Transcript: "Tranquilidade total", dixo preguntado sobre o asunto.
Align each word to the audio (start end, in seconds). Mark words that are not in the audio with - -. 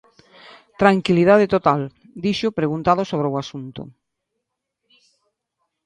"Tranquilidade 0.81 1.45
total", 1.55 1.81
dixo 2.23 2.55
preguntado 2.59 3.01
sobre 3.11 3.27
o 3.31 3.39
asunto. 3.43 3.81